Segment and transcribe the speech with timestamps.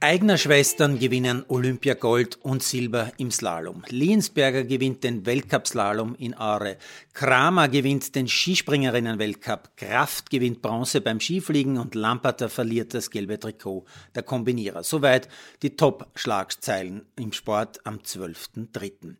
[0.00, 3.82] Eigner Schwestern gewinnen Olympiagold und Silber im Slalom.
[3.88, 6.76] Liensberger gewinnt den Weltcup-Slalom in Aare.
[7.14, 9.76] Kramer gewinnt den Skispringerinnen-Weltcup.
[9.76, 14.84] Kraft gewinnt Bronze beim Skifliegen und Lamperter verliert das gelbe Trikot der Kombinierer.
[14.84, 15.28] Soweit
[15.62, 19.16] die Top-Schlagzeilen im Sport am 12.03.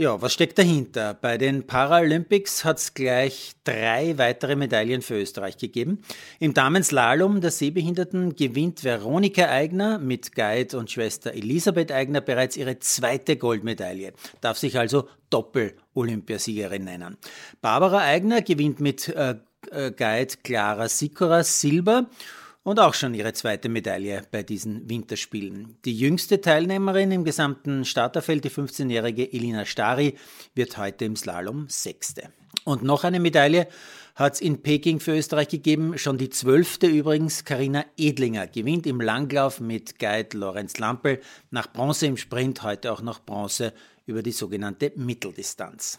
[0.00, 1.12] Ja, was steckt dahinter?
[1.12, 6.00] Bei den Paralympics hat es gleich drei weitere Medaillen für Österreich gegeben.
[6.38, 12.78] Im Damenslalom der Sehbehinderten gewinnt Veronika Eigner mit Guide und Schwester Elisabeth Eigner bereits ihre
[12.78, 17.18] zweite Goldmedaille, darf sich also Doppel-Olympiasiegerin nennen.
[17.60, 19.34] Barbara Eigner gewinnt mit äh,
[19.70, 22.08] äh Guide Clara Sikora Silber
[22.62, 25.76] und auch schon ihre zweite Medaille bei diesen Winterspielen.
[25.84, 30.16] Die jüngste Teilnehmerin im gesamten Starterfeld, die 15-jährige Elina Stari,
[30.54, 32.32] wird heute im Slalom Sechste.
[32.64, 33.68] Und noch eine Medaille
[34.14, 37.44] hat es in Peking für Österreich gegeben, schon die zwölfte übrigens.
[37.44, 41.20] Karina Edlinger gewinnt im Langlauf mit Guide Lorenz Lampel
[41.50, 43.72] nach Bronze im Sprint, heute auch noch Bronze
[44.04, 45.98] über die sogenannte Mitteldistanz.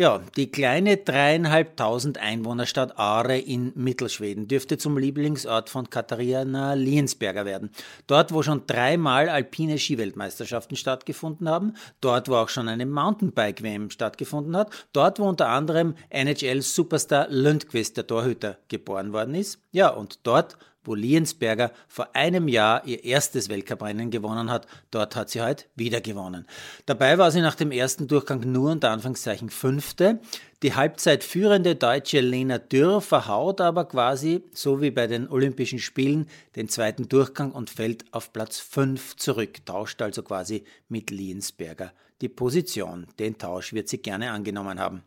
[0.00, 7.70] Ja, die kleine dreieinhalbtausend Einwohnerstadt Aare in Mittelschweden dürfte zum Lieblingsort von Katharina Liensberger werden.
[8.06, 14.56] Dort, wo schon dreimal alpine Skiweltmeisterschaften stattgefunden haben, dort, wo auch schon eine Mountainbike-WM stattgefunden
[14.56, 19.58] hat, dort, wo unter anderem NHL-Superstar Lundqvist, der Torhüter, geboren worden ist.
[19.72, 24.66] Ja, und dort, wo Liensberger vor einem Jahr ihr erstes Weltcuprennen gewonnen hat.
[24.90, 26.46] Dort hat sie heute wieder gewonnen.
[26.86, 30.18] Dabei war sie nach dem ersten Durchgang nur unter Anführungszeichen Fünfte.
[30.62, 36.26] Die Halbzeit führende deutsche Lena Dürr verhaut aber quasi, so wie bei den Olympischen Spielen,
[36.56, 42.28] den zweiten Durchgang und fällt auf Platz 5 zurück, tauscht also quasi mit Liensberger die
[42.28, 43.06] Position.
[43.18, 45.02] Den Tausch wird sie gerne angenommen haben.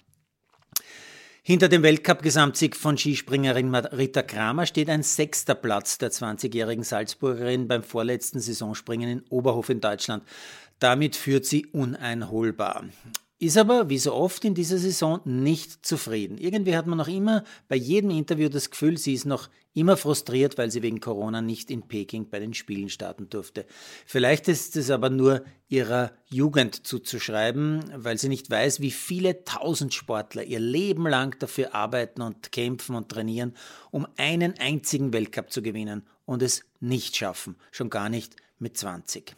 [1.44, 7.82] Hinter dem Weltcup-Gesamtsieg von Skispringerin Marita Kramer steht ein sechster Platz der 20-jährigen Salzburgerin beim
[7.82, 10.24] vorletzten Saisonspringen in Oberhof in Deutschland.
[10.78, 12.84] Damit führt sie uneinholbar
[13.42, 16.38] ist aber, wie so oft in dieser Saison, nicht zufrieden.
[16.38, 20.60] Irgendwie hat man noch immer bei jedem Interview das Gefühl, sie ist noch immer frustriert,
[20.60, 23.66] weil sie wegen Corona nicht in Peking bei den Spielen starten durfte.
[24.06, 29.96] Vielleicht ist es aber nur ihrer Jugend zuzuschreiben, weil sie nicht weiß, wie viele tausend
[29.96, 33.56] Sportler ihr Leben lang dafür arbeiten und kämpfen und trainieren,
[33.90, 39.36] um einen einzigen Weltcup zu gewinnen und es nicht schaffen, schon gar nicht mit 20.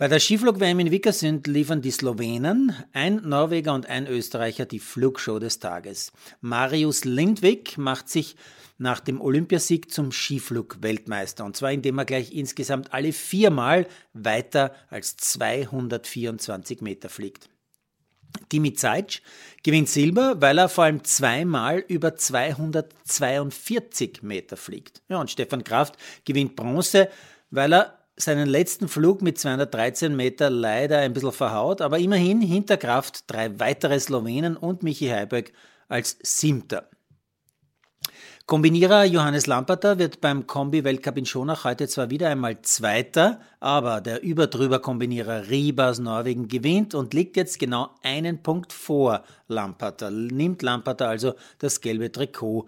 [0.00, 5.38] Bei der Skiflug-WM in Vikersund liefern die Slowenen, ein Norweger und ein Österreicher die Flugshow
[5.38, 6.10] des Tages.
[6.40, 8.34] Marius Lindvik macht sich
[8.78, 15.18] nach dem Olympiasieg zum Skiflug-Weltmeister und zwar indem er gleich insgesamt alle viermal weiter als
[15.18, 17.50] 224 Meter fliegt.
[18.50, 19.20] Dimi Zeitsch
[19.62, 25.02] gewinnt Silber, weil er vor allem zweimal über 242 Meter fliegt.
[25.10, 27.10] Ja, und Stefan Kraft gewinnt Bronze,
[27.50, 32.76] weil er seinen letzten Flug mit 213 Meter leider ein bisschen verhaut, aber immerhin hinter
[32.76, 35.52] Kraft drei weitere Slowenen und Michi Heiberg
[35.88, 36.88] als Siebter.
[38.46, 44.24] Kombinierer Johannes Lamperter wird beim Kombi-Weltcup in Schonach heute zwar wieder einmal Zweiter, aber der
[44.24, 51.08] Überdrüber-Kombinierer Riebe aus Norwegen gewinnt und liegt jetzt genau einen Punkt vor Lamperter, nimmt Lamperter
[51.08, 52.66] also das gelbe Trikot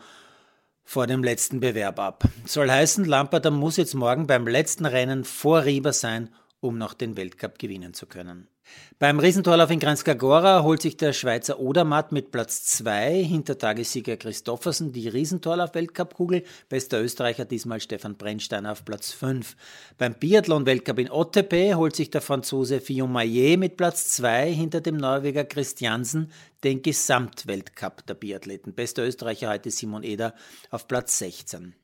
[0.85, 2.25] vor dem letzten Bewerb ab.
[2.45, 6.31] Soll heißen, Lamperter muss jetzt morgen beim letzten Rennen vor Rieber sein,
[6.63, 8.49] um noch den Weltcup gewinnen zu können.
[9.01, 14.93] Beim Riesentorlauf in Granskagora holt sich der Schweizer Odermatt mit Platz 2 hinter Tagessieger Christoffersen
[14.93, 16.45] die Riesentorlauf-Weltcup-Kugel.
[16.69, 19.57] Bester Österreicher diesmal Stefan Brennstein auf Platz 5.
[19.99, 24.97] Beim Biathlon-Weltcup in Ottepe holt sich der Franzose Fillon Maillet mit Platz 2 hinter dem
[24.97, 26.31] Norweger Christiansen
[26.63, 28.73] den Gesamtweltcup der Biathleten.
[28.73, 30.35] Bester Österreicher heute Simon Eder
[30.71, 31.75] auf Platz 16.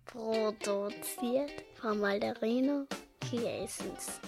[0.06, 2.88] Produziert von Malderino
[3.20, 4.20] Kiesens.